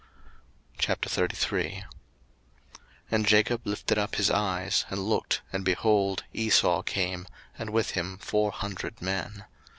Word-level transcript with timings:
01:033:001 0.79 1.83
And 3.11 3.27
Jacob 3.27 3.61
lifted 3.67 3.99
up 3.99 4.15
his 4.15 4.31
eyes, 4.31 4.83
and 4.89 4.99
looked, 5.07 5.41
and, 5.53 5.63
behold, 5.63 6.23
Esau 6.33 6.81
came, 6.81 7.27
and 7.55 7.69
with 7.69 7.91
him 7.91 8.17
four 8.17 8.51
hundred 8.51 8.99
men. 8.99 9.45